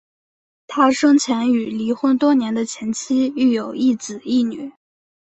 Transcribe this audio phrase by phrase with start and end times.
[0.65, 4.73] 他生前与离婚多年的前妻育有一子一女。